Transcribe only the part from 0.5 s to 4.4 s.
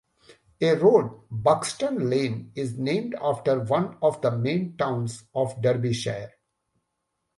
A road, Buxton Lane, is named after one of the